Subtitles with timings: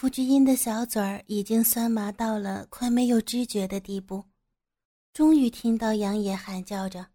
[0.00, 4.24] 傅菊英的小嘴儿已经酸麻到了快没有知觉的地步，
[5.12, 7.06] 终于听到杨野喊叫着：“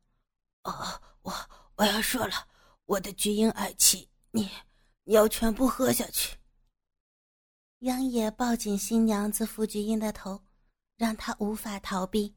[0.62, 1.34] 哦，我
[1.78, 2.48] 我要射了，
[2.86, 4.48] 我的菊英爱妻，你
[5.04, 6.38] 你要全部喝下去。”
[7.82, 10.40] 杨野抱紧新娘子傅菊英的头，
[10.96, 12.36] 让她无法逃避，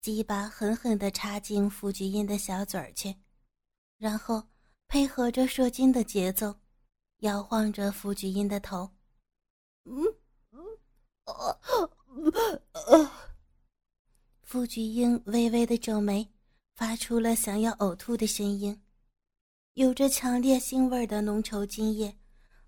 [0.00, 3.14] 鸡巴狠狠地插进傅菊英的小嘴儿去，
[3.98, 4.42] 然后
[4.88, 6.58] 配合着射精的节奏，
[7.18, 8.90] 摇晃着傅菊英的头。
[9.92, 10.06] 嗯
[10.52, 10.60] 嗯，
[11.24, 11.90] 呃
[12.72, 13.10] 呃，
[14.42, 16.28] 傅菊英微微的皱眉，
[16.76, 18.80] 发出了想要呕吐的声音。
[19.74, 22.16] 有着强烈腥味的浓稠精液，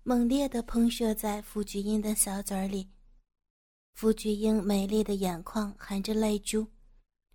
[0.03, 2.89] 猛烈的喷射在傅菊英的小嘴里。
[3.93, 6.67] 傅菊英美丽的眼眶含着泪珠，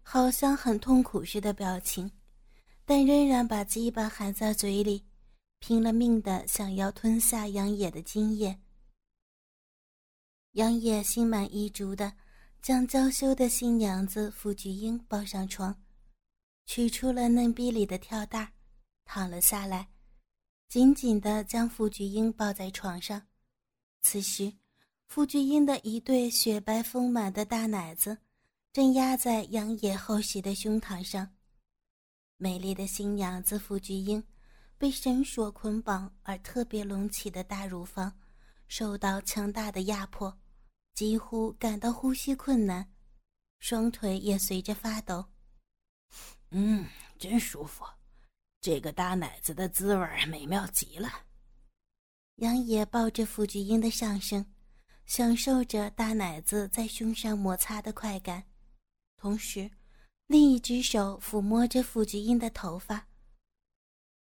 [0.03, 2.11] 好像很痛苦似的表情，
[2.85, 5.07] 但仍然把鸡巴含在嘴里，
[5.61, 8.59] 拼了命的想要吞下杨野的精液。
[10.53, 12.13] 杨野心满意足的
[12.61, 15.77] 将娇羞的新娘子傅菊英抱上床，
[16.67, 18.53] 取出了嫩逼里的跳蛋，
[19.05, 19.89] 躺了下来，
[20.69, 23.23] 紧紧的将傅菊英抱在床上。
[24.03, 24.53] 此时，
[25.07, 28.19] 傅菊英的一对雪白丰满的大奶子
[28.73, 31.29] 正压在杨野厚实的胸膛上。
[32.37, 34.23] 美丽的新娘子傅菊英
[34.77, 38.13] 被绳索捆绑而特别隆起的大乳房
[38.69, 40.39] 受到强大的压迫。
[40.95, 42.91] 几乎感到呼吸困难，
[43.61, 45.25] 双腿也随着发抖。
[46.51, 46.85] 嗯，
[47.19, 47.85] 真舒服，
[48.61, 51.09] 这个大奶子的滋味美妙极了。
[52.37, 54.45] 杨野抱着傅菊英的上身，
[55.07, 58.43] 享受着大奶子在胸上摩擦的快感，
[59.17, 59.71] 同时，
[60.27, 63.07] 另一只手抚摸着傅菊英的头发，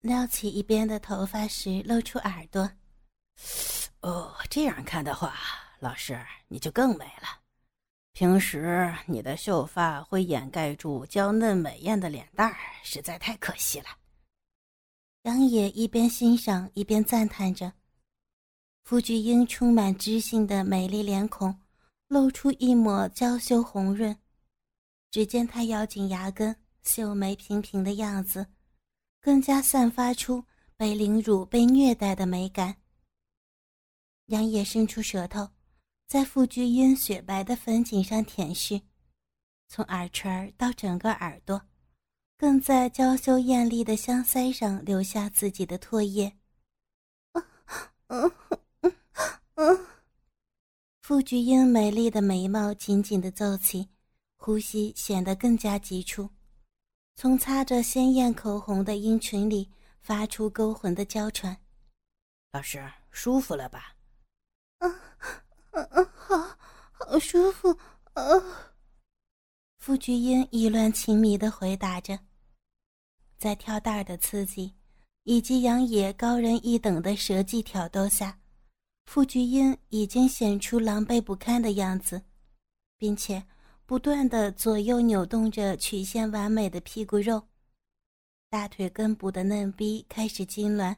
[0.02, 2.70] 撩起一边的头发时露出耳朵。
[4.00, 5.34] 哦，这样看的话。
[5.78, 7.40] 老师，你就更美了。
[8.12, 13.86] 平时你的秀发会掩盖住娇嫩美艳的脸蛋儿，实在太可惜了。
[15.24, 17.70] 杨野一边欣赏一边赞叹着，
[18.84, 21.60] 傅菊英充满知性的美丽脸孔
[22.08, 24.16] 露出一抹娇羞红润。
[25.10, 28.46] 只见她咬紧牙根，秀眉平平的样子，
[29.20, 30.42] 更加散发出
[30.76, 32.74] 被凌辱、被虐待的美感。
[34.26, 35.48] 杨野伸出舌头。
[36.06, 38.80] 在傅菊英雪白的粉颈上舔舐，
[39.66, 41.60] 从耳垂到整个耳朵，
[42.36, 46.32] 更在娇羞艳丽的香腮上留下自己的唾液。
[47.32, 48.32] 嗯
[48.82, 48.92] 嗯
[49.56, 49.86] 嗯
[51.02, 53.88] 傅菊英美丽的眉毛紧紧的皱起，
[54.36, 56.30] 呼吸显得更加急促，
[57.16, 59.68] 从擦着鲜艳口红的阴唇里
[60.02, 61.56] 发出勾魂的娇喘。
[62.52, 63.95] 老师，舒服了吧？
[64.78, 66.56] 嗯，好，
[66.92, 67.70] 好舒服
[68.14, 68.22] 啊！
[69.78, 72.18] 傅菊英意乱情迷的回答着，
[73.38, 74.74] 在跳蛋儿的刺激
[75.22, 78.40] 以及杨野高人一等的舌技挑逗下，
[79.06, 82.22] 傅菊英已经显出狼狈不堪的样子，
[82.98, 83.46] 并且
[83.86, 87.46] 不断的左右扭动着曲线完美的屁股肉，
[88.50, 90.96] 大腿根部的嫩逼开始痉挛，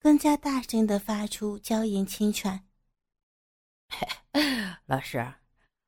[0.00, 2.64] 更加大声的发出娇吟轻喘。
[4.86, 5.34] 老师，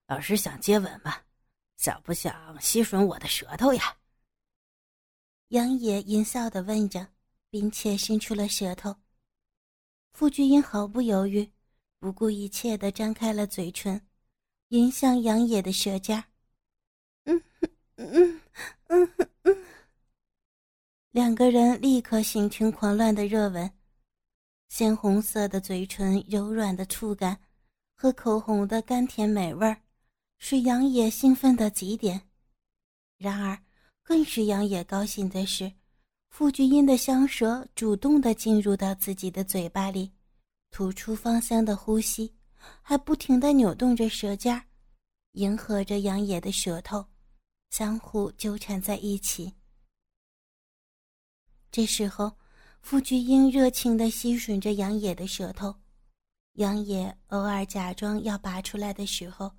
[0.07, 1.17] 老师想接吻吗？
[1.77, 3.97] 想不想吸吮我的舌头呀？
[5.49, 7.07] 杨野淫笑的问着，
[7.51, 8.97] 并且伸出了舌头。
[10.13, 11.53] 傅君英毫不犹豫，
[11.99, 14.01] 不顾一切的张开了嘴唇，
[14.69, 16.25] 迎向杨野的舌尖。
[17.25, 17.43] 嗯
[17.97, 18.41] 嗯
[18.87, 19.65] 嗯嗯，
[21.11, 23.71] 两个人立刻形成狂乱的热吻，
[24.69, 27.39] 鲜红色的嘴唇，柔软的触感。
[27.99, 29.81] 和口红的甘甜美味儿，
[30.37, 32.29] 使杨野兴奋的极点。
[33.17, 33.59] 然而，
[34.03, 35.73] 更使杨野高兴的是，
[36.29, 40.13] 傅菊英的香舌主动的进入到自己的嘴巴里，
[40.71, 42.35] 吐出芳香的呼吸，
[42.83, 44.63] 还不停的扭动着舌尖，
[45.33, 47.03] 迎合着杨野的舌头，
[47.71, 49.55] 相互纠缠在一起。
[51.73, 52.31] 这时候，
[52.83, 55.75] 傅菊英热情的吸吮着杨野的舌头。
[56.57, 59.53] 杨野偶尔假装要拔出来的时候，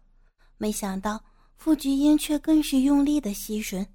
[0.57, 1.23] 没想到
[1.55, 3.85] 傅菊英却更是用力的吸吮，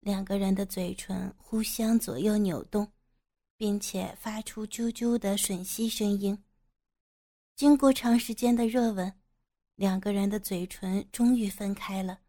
[0.00, 2.90] 两个人的嘴唇互相左右扭动，
[3.56, 6.42] 并且发出啾啾的吮吸声音。
[7.56, 9.12] 经过长时间的热吻，
[9.76, 12.20] 两个人的嘴唇终于分开了。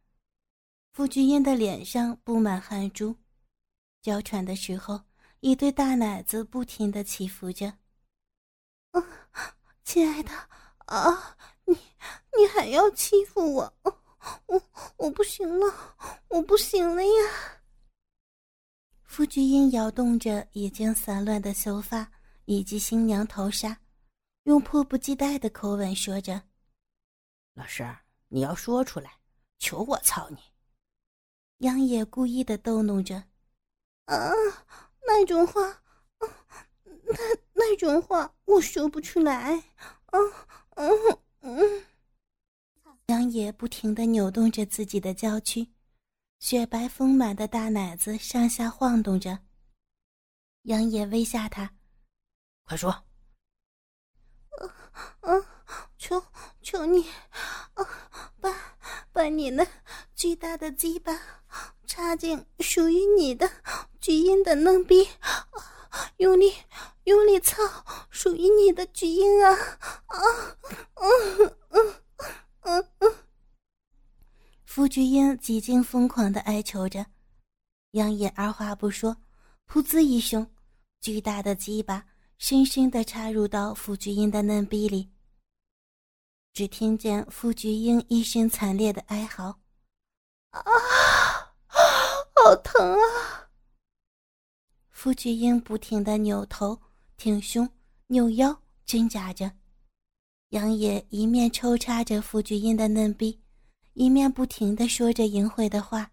[0.94, 3.16] 傅菊英的脸上布满汗珠，
[4.02, 5.02] 娇喘的时候，
[5.42, 7.74] 一对大奶子不停的起伏着。
[8.92, 9.02] 啊，
[9.84, 10.32] 亲爱的，
[10.86, 11.74] 啊，你
[12.38, 13.74] 你还要欺负我？
[14.46, 14.62] 我
[14.98, 15.98] 我不行了，
[16.28, 17.62] 我不行了呀！
[19.04, 22.12] 傅菊英摇动着已经散乱的秀发
[22.46, 23.82] 以及新娘头纱，
[24.44, 26.44] 用迫不及待的口吻说着
[27.56, 27.84] ：“老师，
[28.28, 29.18] 你要说出来，
[29.58, 30.38] 求我操你！”
[31.60, 33.24] 杨野故意的逗弄着
[34.06, 34.32] ：“啊，
[35.06, 35.82] 那种话，
[37.54, 39.64] 那那种话我说不出来。”
[40.12, 40.20] 啊，
[40.76, 40.90] 嗯
[41.42, 41.86] 嗯。
[43.08, 45.68] 杨野不停的扭动着自己的娇躯，
[46.40, 49.40] 雪白丰满的大奶子上下晃动着。
[50.64, 51.74] 杨野威吓他
[52.64, 52.90] ：“快说
[55.22, 55.34] ！”“啊
[55.98, 56.24] 求
[56.62, 57.06] 求你，
[57.74, 57.86] 啊，
[58.40, 58.78] 把
[59.12, 59.66] 把你那
[60.16, 61.20] 巨大的鸡巴
[61.86, 63.50] 插进属于你的
[64.00, 65.08] 巨阴的嫩逼，
[66.18, 66.54] 用力
[67.04, 67.64] 用力操
[68.10, 69.54] 属于你的巨阴啊！
[70.08, 70.18] 啊，
[70.96, 71.96] 嗯嗯。”
[72.64, 73.16] 嗯嗯，
[74.66, 77.08] 傅菊英几近疯狂的哀求着，
[77.92, 79.18] 杨野二话不说，
[79.68, 80.48] 噗呲一声，
[81.02, 82.06] 巨大的鸡巴
[82.38, 85.10] 深深的插入到傅菊英的嫩逼里。
[86.54, 89.60] 只听见傅菊英一声惨烈的哀嚎
[90.52, 90.62] ：“啊，
[91.66, 93.41] 好疼啊！”
[95.02, 96.80] 傅菊英不停的扭头、
[97.18, 97.68] 挺胸、
[98.06, 98.56] 扭腰，
[98.86, 99.52] 挣扎着。
[100.50, 103.42] 杨野一面抽插着傅菊英的嫩逼，
[103.94, 106.12] 一面不停的说着淫秽的话：“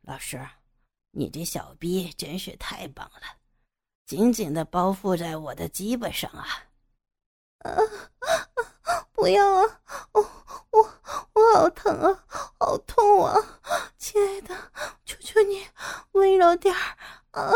[0.00, 0.40] 老师，
[1.10, 3.36] 你这小逼真是太棒了，
[4.06, 6.46] 紧紧的包覆在我的鸡巴上啊
[7.60, 7.76] ！”“啊，
[9.12, 9.80] 不要啊！
[10.12, 10.20] 我
[10.70, 10.90] 我
[11.34, 12.24] 我好疼啊，
[12.58, 13.34] 好痛啊！
[13.98, 14.54] 亲爱的，
[15.04, 15.62] 求求你
[16.12, 16.96] 温柔点儿
[17.30, 17.52] 啊！”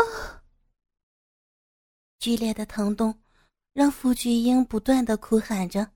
[2.19, 3.13] 剧烈的疼痛。
[3.73, 5.87] 让傅菊英不断的哭喊着，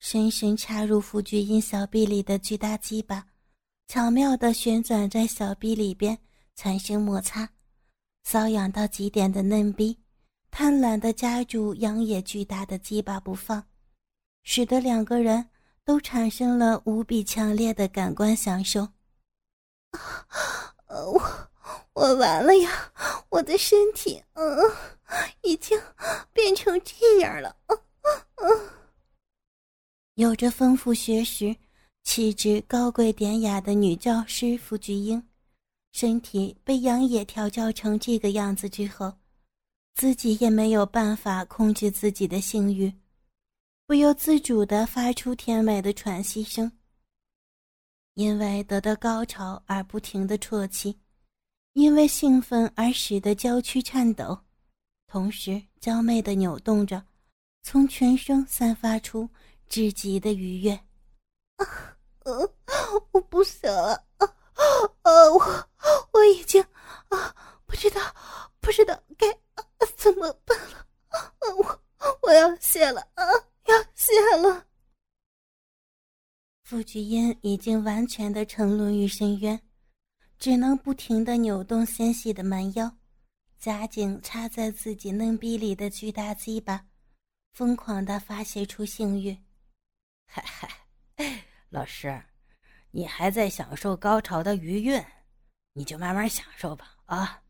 [0.00, 3.24] 深深插入傅菊英小臂里的巨大鸡巴，
[3.86, 6.18] 巧妙的旋转在小臂里边，
[6.56, 7.48] 产生摩擦，
[8.26, 9.96] 瘙痒到极点的嫩逼，
[10.50, 13.64] 贪婪的夹住杨野巨大的鸡巴不放，
[14.44, 15.50] 使得两个人
[15.84, 18.88] 都产生了无比强烈的感官享受。
[20.88, 21.50] 我
[21.94, 22.92] 我完了呀，
[23.30, 24.56] 我的身体，嗯。
[25.42, 25.78] 已经
[26.32, 27.54] 变成这样了。
[30.14, 31.54] 有着丰富学识、
[32.02, 35.22] 气质高贵典雅的女教师傅菊英，
[35.92, 39.12] 身体被杨野调教成这个样子之后，
[39.94, 42.92] 自己也没有办法控制自己的性欲，
[43.94, 46.72] 不由自主地发出甜美的喘息声。
[48.14, 50.98] 因为得到高潮而不停的啜泣，
[51.74, 54.36] 因为兴奋而使得娇躯颤抖。
[55.06, 57.00] 同时，娇媚的扭动着，
[57.62, 59.30] 从全身散发出
[59.68, 60.72] 至极的愉悦。
[61.54, 61.68] 啊，
[63.12, 64.26] 我不行了，啊，
[65.02, 65.68] 啊，我
[66.10, 66.60] 我已经，
[67.64, 68.00] 不知道，
[68.58, 69.28] 不知道该
[69.96, 70.84] 怎么办了。
[71.10, 71.80] 啊，我
[72.22, 73.24] 我要谢了，啊，
[73.66, 74.66] 要谢了。
[76.62, 79.60] 傅菊英已经完全的沉沦于深渊，
[80.38, 82.96] 只能不停的扭动纤细的蛮腰。
[83.58, 86.86] 夹紧插在自己嫩逼里的巨大鸡巴，
[87.52, 89.34] 疯狂的发泄出性欲。
[90.28, 92.22] 嗨嗨，老师，
[92.90, 95.02] 你还在享受高潮的余韵，
[95.72, 96.96] 你就慢慢享受吧。
[97.06, 97.42] 啊！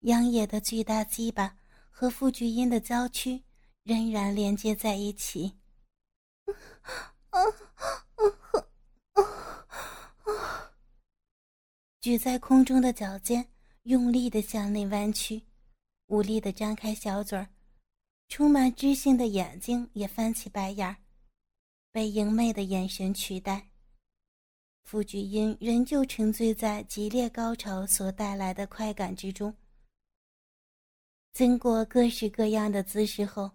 [0.00, 1.56] 杨野的巨大鸡巴
[1.90, 3.42] 和傅菊英的娇躯
[3.84, 5.58] 仍然连接在一起。
[12.00, 13.48] 举在空中的脚尖。
[13.84, 15.42] 用力的向内弯曲，
[16.06, 17.48] 无力的张开小嘴儿，
[18.28, 20.98] 充满知性的眼睛也翻起白眼儿，
[21.90, 23.70] 被淫媚的眼神取代。
[24.84, 29.52] 傅菊英仍旧沉醉在激烈高潮所带来的快感之中。
[31.32, 33.50] 经过各式各样的姿势后，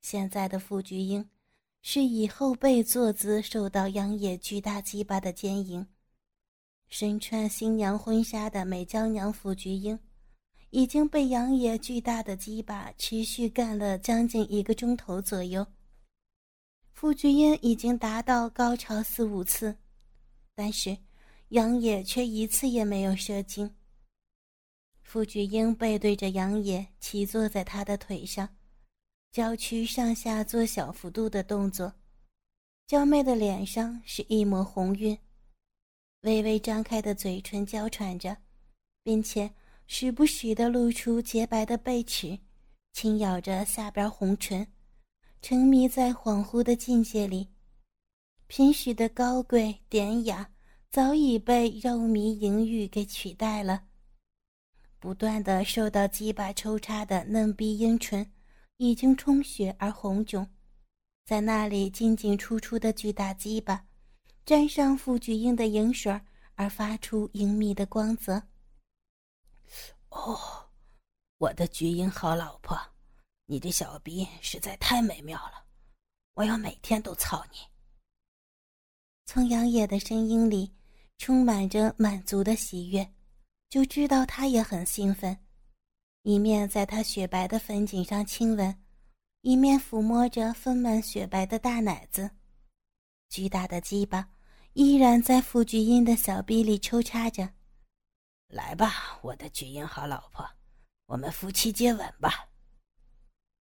[0.00, 1.28] 现在的傅菊英
[1.82, 5.86] 是以后背坐姿受到杨野巨大鸡巴的奸淫。
[6.88, 9.98] 身穿新娘婚纱的美娇娘傅菊英，
[10.70, 15.66] 已经被杨野巨大的鸡巴持续干了将近一个钟头左右。
[16.92, 19.76] 傅菊英已经达到高潮四五次，
[20.54, 20.96] 但是
[21.50, 23.74] 杨野却一次也没有射精。
[25.02, 28.48] 傅菊英背对着杨野，骑坐在他的腿上，
[29.30, 31.92] 娇躯上下做小幅度的动作，
[32.86, 35.16] 娇媚的脸上是一抹红晕，
[36.22, 38.36] 微微张开的嘴唇娇喘着，
[39.02, 39.52] 并且
[39.86, 42.38] 时不时的露出洁白的贝齿，
[42.92, 44.66] 轻咬着下边红唇，
[45.42, 47.48] 沉迷在恍惚的境界里。
[48.46, 50.50] 平时的高贵典雅
[50.90, 53.84] 早已被肉迷淫欲给取代了。
[54.98, 58.32] 不断的受到鸡巴抽插的嫩逼阴唇，
[58.78, 60.48] 已经充血而红肿，
[61.24, 63.84] 在那里进进出出的巨大鸡巴，
[64.46, 66.20] 沾上傅菊英的银水
[66.54, 68.42] 而发出隐秘的光泽。
[70.10, 70.38] 哦，
[71.38, 72.78] 我的菊英好老婆，
[73.46, 75.64] 你的小逼实在太美妙了，
[76.34, 77.58] 我要每天都操你。
[79.26, 80.72] 从杨野的声音里
[81.18, 83.12] 充满着满足的喜悦，
[83.68, 85.36] 就知道他也很兴奋。
[86.28, 88.76] 一面在他雪白的粉颈上亲吻，
[89.40, 92.30] 一面抚摸着丰满雪白的大奶子。
[93.30, 94.28] 巨大的鸡巴
[94.74, 97.48] 依然在傅菊英的小臂里抽插着。
[98.48, 100.46] 来吧，我的菊英好老婆，
[101.06, 102.50] 我们夫妻接吻吧。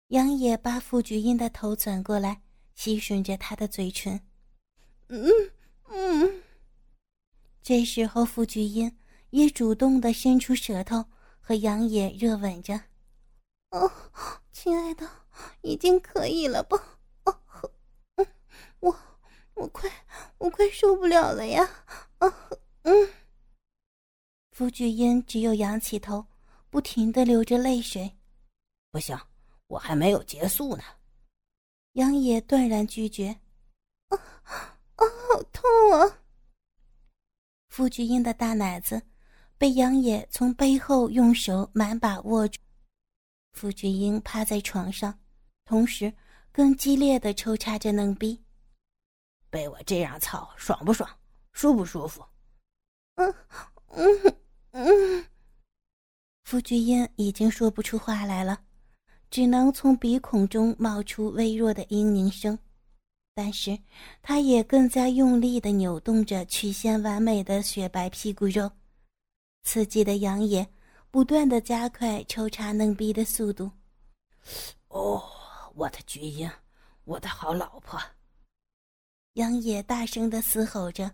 [0.06, 2.40] 杨野把傅菊英的头转过来，
[2.74, 4.18] 吸吮着她的嘴唇。
[5.08, 5.30] 嗯
[5.90, 6.42] 嗯，
[7.62, 8.90] 这时候傅菊英
[9.28, 11.04] 也主动的伸出舌头
[11.48, 12.78] 和杨野热吻着。
[13.70, 13.90] 哦，
[14.52, 15.08] 亲爱的，
[15.62, 16.76] 已经可以了吧？
[17.24, 17.40] 哦，
[18.16, 18.26] 嗯，
[18.80, 18.94] 我
[19.54, 19.90] 我快
[20.36, 21.66] 我快受不了了呀！
[22.18, 22.28] 啊，
[22.82, 23.08] 嗯。
[24.52, 26.22] 傅菊英只有仰起头，
[26.68, 28.14] 不停的流着泪水。
[28.90, 29.18] 不行，
[29.68, 30.84] 我还没有结束呢。
[31.92, 33.28] 杨野断然拒绝。
[34.08, 34.18] 啊。
[34.96, 35.62] 啊，好痛
[35.92, 36.18] 啊！
[37.70, 39.00] 傅菊英的大奶子
[39.58, 42.58] 被杨野从背后用手满把握住，
[43.52, 45.18] 傅菊英趴在床上，
[45.64, 46.14] 同时
[46.52, 48.40] 更激烈的抽插着嫩逼。
[49.50, 51.10] 被我这样操，爽不爽？
[51.52, 52.24] 舒不舒服？
[53.16, 53.34] 嗯
[53.88, 54.36] 嗯
[54.70, 55.24] 嗯。
[56.44, 58.60] 傅菊英已经说不出话来了，
[59.28, 62.56] 只能从鼻孔中冒出微弱的嘤咛声。
[63.34, 63.78] 但是，
[64.22, 68.70] 他也更加用力的扭动着曲线完美的雪白屁股肉，
[69.68, 70.66] 刺激的杨野
[71.10, 73.70] 不断的加快抽插嫩逼的速度。
[74.88, 75.22] 哦，
[75.74, 76.50] 我的菊英，
[77.04, 78.00] 我的好老婆！
[79.34, 81.10] 杨野大声的嘶吼着。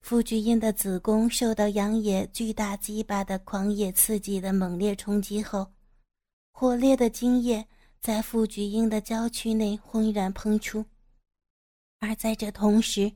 [0.00, 5.66] 傅菊英的子宫受到杨野巨大鸡巴的狂野刺激的猛烈冲击后，
[6.52, 7.66] 火烈的精液。
[8.00, 10.84] 在傅菊英的娇躯内轰然喷出，
[11.98, 13.10] 而在这同时，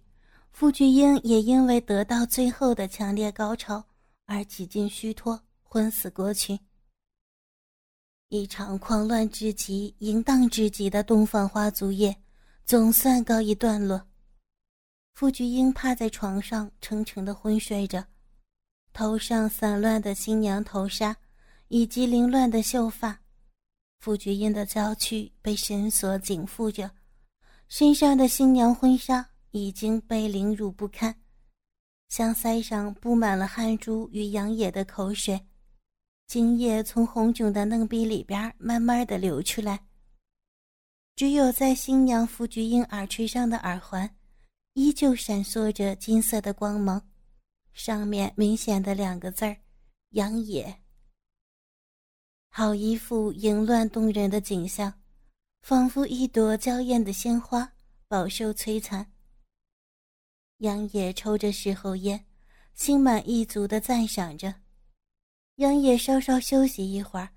[0.53, 3.85] 傅菊英也因为得到最后的强烈高潮
[4.27, 6.61] 而几近虚脱，昏死过去。
[8.29, 12.15] 一场狂乱至极、淫荡至极的东方花烛夜
[12.65, 14.07] 总算告一段落。
[15.15, 18.05] 傅菊英趴在床上沉沉的昏睡着，
[18.93, 21.17] 头上散乱的新娘头纱
[21.69, 23.21] 以及凌乱的秀发。
[23.99, 26.91] 傅菊英的娇躯被绳索紧缚着，
[27.69, 31.15] 身上的新娘婚纱已经被凌辱不堪，
[32.09, 35.47] 香腮上布满了汗珠与杨野的口水，
[36.27, 39.87] 精液从红肿的嫩逼里边慢慢的流出来。
[41.17, 44.17] 只有在新娘傅菊英耳垂上的耳环，
[44.75, 47.11] 依旧闪烁着金色的光芒，
[47.73, 49.57] 上面明显的两个字儿：
[50.11, 50.81] 杨野。
[52.49, 54.93] 好一幅淫乱动人的景象，
[55.63, 57.73] 仿佛一朵娇艳的鲜花
[58.09, 59.07] 饱受摧残。
[60.61, 62.23] 杨野抽着事后烟，
[62.75, 64.55] 心满意足地赞赏着。
[65.55, 67.31] 杨野稍稍休息一会儿，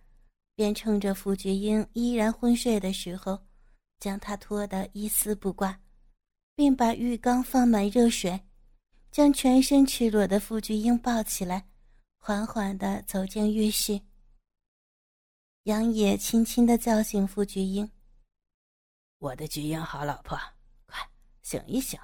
[0.56, 3.40] 便趁着傅菊英依然昏睡的时候，
[3.98, 5.80] 将她拖得一丝不挂，
[6.54, 8.38] 并把浴缸放满热水，
[9.10, 11.66] 将全身赤裸的傅菊英抱起来，
[12.18, 14.02] 缓缓地走进浴室。
[15.64, 17.90] 杨野轻轻的叫醒傅菊英
[19.20, 20.38] ：“我的菊英好老婆，
[20.86, 21.00] 快
[21.42, 21.98] 醒一醒，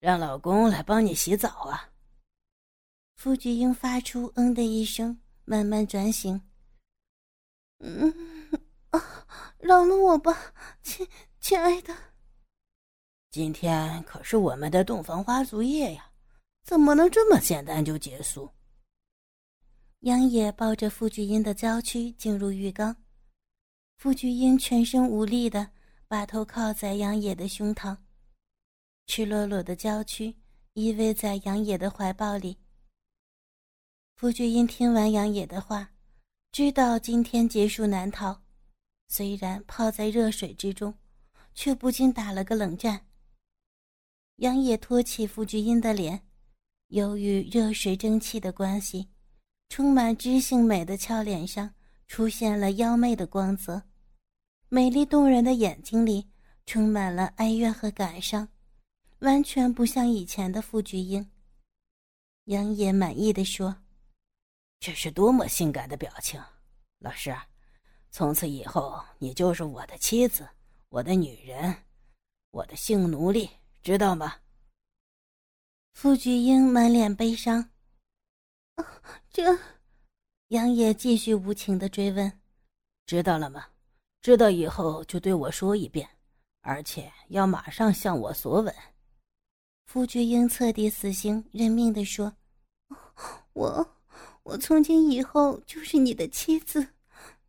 [0.00, 1.90] 让老公来帮你洗澡啊！”
[3.16, 6.40] 傅菊英发出“嗯”的一声，慢慢转醒。
[7.80, 8.12] “嗯
[8.90, 9.26] 啊，
[9.58, 10.52] 饶了我吧，
[10.82, 11.06] 亲
[11.40, 11.94] 亲爱的。
[13.30, 16.10] 今天可是我们的洞房花烛夜呀，
[16.62, 18.50] 怎么能这么简单就结束？”
[20.00, 22.96] 杨野抱着傅菊英的娇躯进入浴缸，
[23.96, 25.70] 傅菊英全身无力的
[26.06, 27.96] 把头靠在杨野的胸膛，
[29.08, 30.36] 赤裸裸的娇躯
[30.74, 32.58] 依偎在杨野的怀抱里。
[34.14, 35.92] 傅菊英听完杨野的话，
[36.52, 38.42] 知道今天结束难逃，
[39.08, 40.94] 虽然泡在热水之中，
[41.54, 43.06] 却不禁打了个冷战。
[44.36, 46.28] 杨野托起傅菊英的脸，
[46.88, 49.08] 由于热水蒸汽的关系，
[49.70, 51.74] 充满知性美的俏脸上
[52.06, 53.82] 出现了妖媚的光泽，
[54.68, 56.28] 美丽动人的眼睛里
[56.66, 58.46] 充满了哀怨和感伤，
[59.20, 61.30] 完全不像以前的傅菊英。
[62.44, 63.76] 杨野满意的说。
[64.80, 66.40] 这是多么性感的表情，
[67.00, 67.36] 老师，
[68.12, 70.48] 从此以后你就是我的妻子，
[70.88, 71.74] 我的女人，
[72.52, 73.50] 我的性奴隶，
[73.82, 74.36] 知道吗？
[75.94, 77.70] 傅菊英满脸悲伤。
[79.30, 79.58] 这，
[80.48, 82.40] 杨野继续无情的追问
[83.04, 83.66] ：“知道了吗？
[84.22, 86.08] 知道以后就对我说一遍，
[86.60, 88.72] 而且要马上向我索吻。”
[89.88, 92.34] 傅菊英彻底死心，认命的说
[93.54, 93.94] ：“我。”
[94.44, 96.88] 我从今以后就是你的妻子，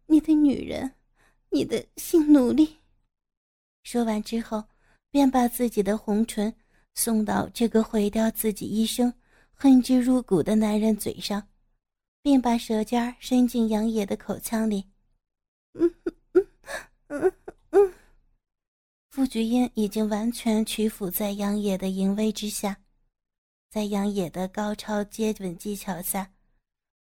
[0.06, 0.96] 你的女人，
[1.50, 2.78] 你的性奴隶。
[3.84, 4.64] 说完之后，
[5.12, 6.54] 便把自己的红唇
[6.96, 9.14] 送到这个毁掉自己一生、
[9.54, 11.46] 恨之入骨的男人嘴上，
[12.22, 14.86] 并把舌尖伸进杨野的口腔里。
[15.74, 15.94] 嗯
[16.34, 16.48] 嗯
[17.08, 17.34] 嗯嗯
[17.72, 17.94] 嗯。
[19.10, 22.78] 傅菊英已经完全屈服在杨野的淫威之下，
[23.68, 26.32] 在杨野的高超接吻技巧下。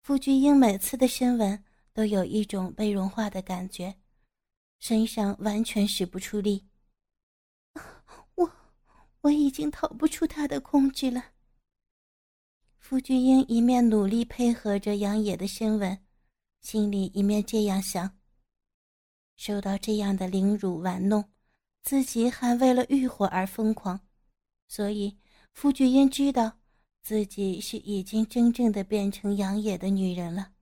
[0.03, 3.95] 傅菊英每次的深吻都有一种被融化的感觉，
[4.77, 6.67] 身上完全使不出力。
[8.35, 8.51] 我
[9.21, 11.31] 我已经逃不出他的控制了。
[12.77, 16.05] 傅菊英一面努力配合着杨野的深吻，
[16.61, 18.15] 心里一面这样想：
[19.35, 21.31] 受到这样的凌辱玩弄，
[21.85, 24.01] 自己还为了欲火而疯狂，
[24.67, 25.17] 所以
[25.53, 26.57] 傅菊英知道。
[27.03, 30.53] 自己是已经真正的变成杨野的女人了，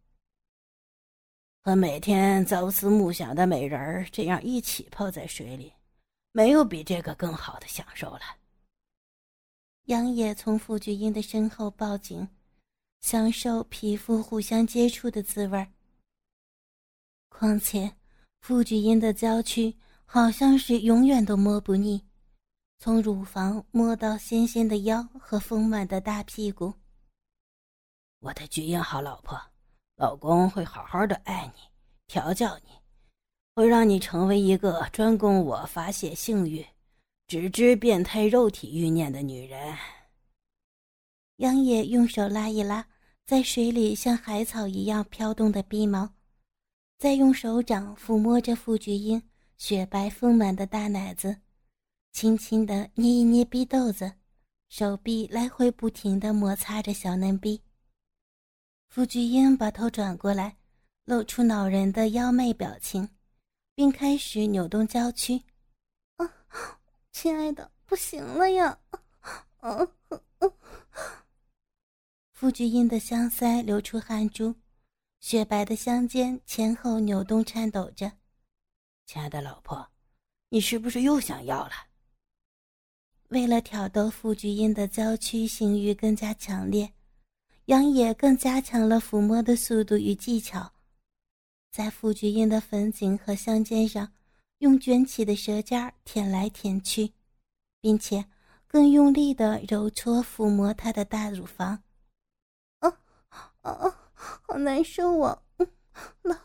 [1.62, 5.72] 和每天朝思暮想的美人儿这样一起泡在水里，
[6.34, 8.20] 没有比这个更好的享受了。
[9.86, 12.28] 杨野从傅菊英的身后抱紧，
[13.00, 15.72] 享受皮肤互相接触的滋味儿
[17.30, 17.96] 况且，
[18.42, 19.78] 傅菊英的娇躯
[20.14, 22.04] 好像是永远都摸不腻。
[22.78, 26.72] 从乳房摸到纤纤的腰和丰满的大屁股。
[28.20, 29.36] 我的菊英好老婆，
[29.96, 31.62] 老公会好好的爱你，
[32.06, 32.70] 调教你，
[33.56, 36.64] 会让你成为一个专供我发泄性欲、
[37.26, 39.76] 只知变态肉体欲念的女人。
[41.38, 42.86] 杨野用手拉一拉
[43.26, 46.12] 在水里像海草一样飘动的鼻毛，
[47.00, 49.20] 再用手掌抚摸着傅菊英
[49.58, 51.38] 雪白丰满的大奶子。
[52.12, 54.14] 轻轻的捏一捏逼豆子，
[54.70, 57.62] 手臂来回不停的摩擦着小嫩逼。
[58.88, 60.58] 傅菊英把头转过来，
[61.06, 63.10] 露出恼人的妖媚表情，
[63.74, 65.42] 并开始扭动娇躯。
[66.18, 66.32] 啊，
[67.12, 68.78] 亲爱的，不行了呀！
[69.62, 69.88] 啊，
[72.32, 74.54] 傅菊英的香腮流出汗珠，
[75.20, 78.12] 雪白的香肩前后扭动颤抖着。
[79.06, 79.90] 亲爱的老婆，
[80.50, 81.72] 你是不是又想要了？
[83.30, 86.94] 为了挑逗傅菊英的娇躯性欲更加强烈，
[87.66, 90.72] 杨野更加强了抚摸的速度与技巧，
[91.72, 94.12] 在傅菊英的粉颈和香肩上，
[94.60, 97.12] 用卷起的舌尖舔来舔去，
[97.82, 98.26] 并且
[98.68, 101.84] 更用力的揉搓抚摸她的大乳房。
[102.80, 103.00] 啊
[103.62, 105.42] 啊，好难受啊！
[106.22, 106.36] 老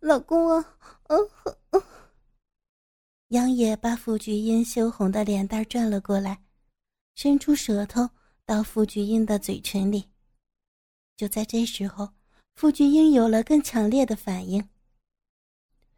[0.00, 0.76] 老公啊，
[1.08, 1.30] 嗯
[1.70, 1.82] 嗯。
[3.28, 6.44] 杨野把傅菊英羞红的脸蛋转了过来，
[7.16, 8.08] 伸出舌头
[8.44, 10.08] 到傅菊英的嘴唇里。
[11.16, 12.10] 就在这时候，
[12.54, 14.68] 傅菊英有了更强烈的反应。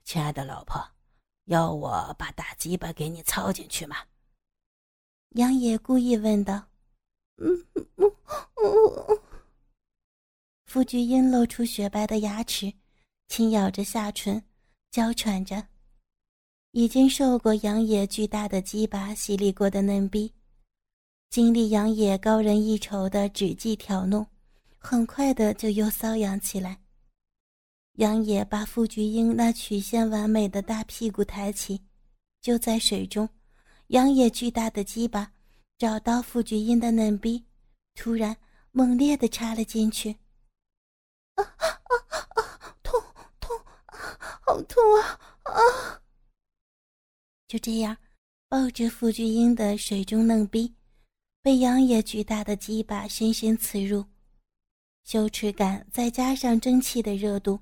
[0.05, 0.83] 亲爱的老婆，
[1.45, 3.97] 要我把大鸡巴给你操进去吗？
[5.33, 6.69] 杨野故意问道。
[7.37, 9.21] 嗯嗯嗯。
[10.65, 12.73] 傅菊英露出雪白的牙齿，
[13.27, 14.43] 轻咬着下唇，
[14.91, 15.69] 娇喘着。
[16.79, 20.33] 已经受过杨野巨大的鸡巴洗礼过的嫩逼，
[21.29, 24.25] 经历杨野高人一筹的指技挑弄，
[24.79, 26.81] 很快的就又瘙痒起来。
[27.95, 31.83] 杨野把傅菊英那曲线完美的大屁股抬起，
[32.41, 33.29] 就在水中，
[33.89, 35.33] 杨野巨大的鸡巴
[35.79, 37.45] 找到傅菊英的嫩逼，
[37.97, 38.37] 突然
[38.71, 40.15] 猛烈的插了进去。
[41.35, 41.67] 啊啊
[42.37, 42.77] 啊！
[42.85, 43.03] 痛
[43.41, 43.61] 痛，
[44.47, 46.03] 好痛啊啊！
[47.49, 47.97] 就这样，
[48.47, 50.75] 抱着傅菊英的水中嫩逼，
[51.41, 54.05] 被杨野巨大的鸡巴深深刺入，
[55.05, 57.59] 羞耻感再加上蒸汽的热度，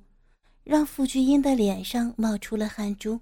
[0.64, 3.20] 让傅菊英的脸上冒出了汗珠。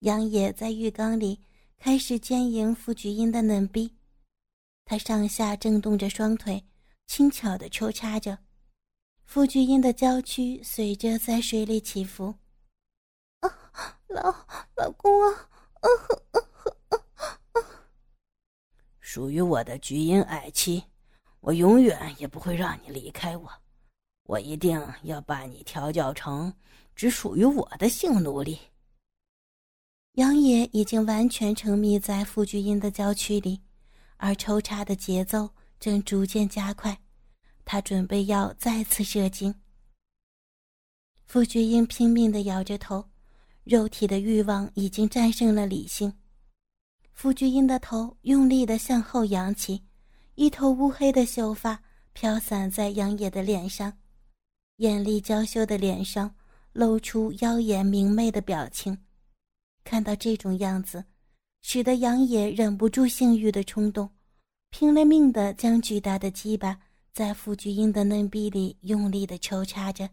[0.00, 1.40] 杨野在浴缸里
[1.78, 3.90] 开始奸淫傅菊英的嫩逼，
[4.84, 6.62] 他上下震动着双腿，
[7.06, 8.38] 轻巧地抽插着。
[9.24, 12.34] 傅菊英的娇躯随着在水里起伏。
[14.08, 14.34] 老
[14.74, 15.48] 老公啊！
[15.80, 15.88] 啊
[16.32, 16.40] 啊
[16.88, 17.60] 啊啊！
[19.00, 20.82] 属于我的菊英爱妻，
[21.40, 23.50] 我永远也不会让你离开我。
[24.24, 26.52] 我一定要把你调教成
[26.94, 28.58] 只属于我的性奴隶。
[30.12, 33.60] 杨野已经完全沉迷在傅菊英的娇躯里，
[34.16, 36.98] 而抽插的节奏正逐渐加快。
[37.64, 39.54] 他准备要再次射精。
[41.26, 43.04] 傅菊英拼命的摇着头。
[43.68, 46.10] 肉体的欲望已经战胜了理性，
[47.12, 49.84] 傅菊英的头用力的向后扬起，
[50.36, 51.78] 一头乌黑的秀发
[52.14, 53.92] 飘散在杨野的脸上，
[54.76, 56.34] 艳丽娇羞的脸上
[56.72, 58.96] 露出妖艳明媚的表情。
[59.84, 61.04] 看到这种样子，
[61.60, 64.08] 使得杨野忍不住性欲的冲动，
[64.70, 66.80] 拼了命的将巨大的鸡巴
[67.12, 70.08] 在傅菊英的嫩臂里用力的抽插着。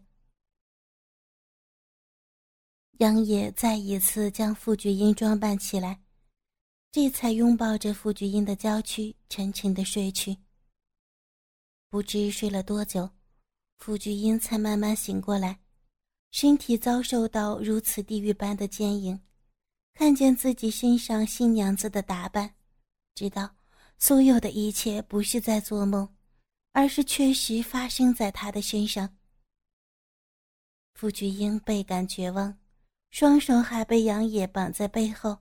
[2.98, 6.00] 杨野再一次将傅菊英装扮起来，
[6.90, 10.34] 这才拥抱着傅菊英的娇躯，沉沉的睡去。
[11.90, 13.10] 不知睡了多久，
[13.76, 15.60] 傅菊英才慢慢醒过来，
[16.30, 19.20] 身体遭受到如此地狱般的奸淫，
[19.92, 22.54] 看见自己身上新娘子的打扮，
[23.14, 23.54] 知道
[23.98, 26.08] 所有的一切不是在做梦，
[26.72, 29.18] 而是确实发生在他的身上。
[30.94, 32.56] 傅菊英倍感绝望。
[33.18, 35.38] 双手还被杨野绑在背后，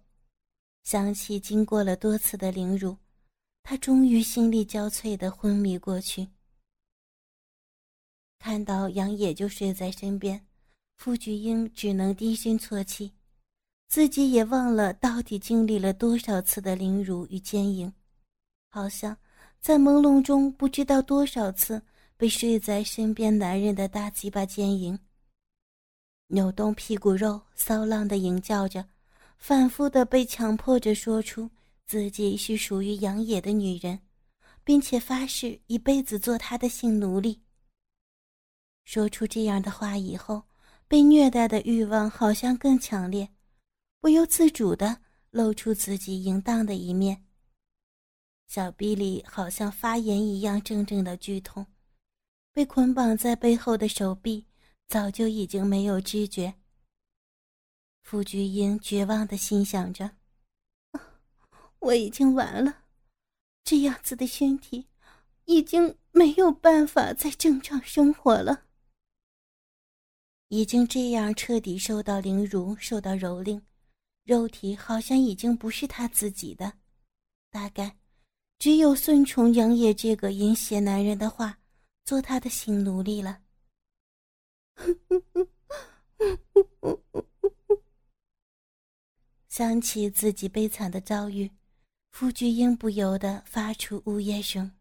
[0.85, 2.95] 想起经过了多次的凌辱，
[3.63, 6.29] 他终于心力交瘁的昏迷过去。
[8.39, 10.47] 看到杨野就睡在身边，
[10.95, 13.11] 傅菊英只能低声啜泣，
[13.89, 17.91] 自己也忘了到底经历了多少次的凌辱与奸淫，
[18.69, 19.17] 好像
[19.59, 21.83] 在朦胧中不知道多少次
[22.15, 24.97] 被睡在身边男人的大鸡巴奸淫。
[26.27, 28.85] 扭动屁股肉，骚浪的吟叫着，
[29.37, 31.49] 反复的被强迫着说出
[31.85, 33.99] 自己是属于杨野的女人，
[34.63, 37.41] 并且发誓一辈子做他的性奴隶。
[38.85, 40.43] 说出这样的话以后，
[40.87, 43.29] 被虐待的欲望好像更强烈，
[43.99, 47.23] 不由自主的露出自己淫荡的一面。
[48.47, 51.65] 小臂里好像发炎一样，阵阵的剧痛，
[52.51, 54.45] 被捆绑在背后的手臂。
[54.87, 56.55] 早就已经没有知觉。
[58.01, 60.11] 傅菊英绝望的心想着
[61.79, 62.83] ：“我已经完了，
[63.63, 64.87] 这样子的身体，
[65.45, 68.65] 已经没有办法再正常生活了。
[70.49, 73.59] 已经这样彻底受到凌辱，受到蹂躏，
[74.23, 76.71] 肉体好像已经不是他自己的，
[77.49, 77.97] 大概
[78.59, 81.57] 只有顺从杨野这个淫邪男人的话，
[82.03, 83.41] 做他的性奴隶了。”
[89.47, 91.51] 想起自己悲惨的遭遇，
[92.11, 94.73] 傅菊英不由得发出呜咽声。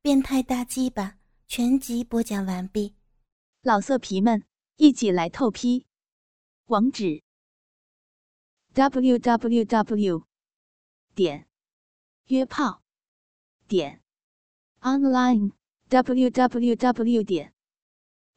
[0.00, 2.94] 变态大鸡巴全集播讲完毕，
[3.62, 4.44] 老色皮们
[4.76, 5.86] 一起来透批，
[6.66, 7.22] 网址
[8.74, 10.26] ：w w w.
[11.14, 11.48] 点
[12.26, 12.82] 约炮
[13.66, 14.02] 点
[14.80, 15.52] online
[15.88, 17.22] w w w.
[17.22, 17.53] 点